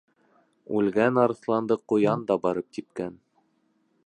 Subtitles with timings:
[0.79, 3.25] Үлгән арыҫланды ҡуян да барып типкән.